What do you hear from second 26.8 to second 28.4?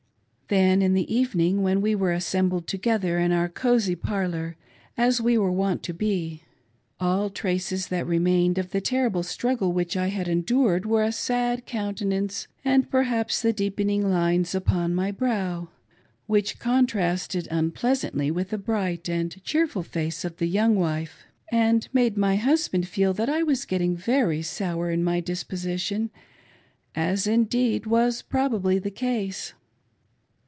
as, indeed, was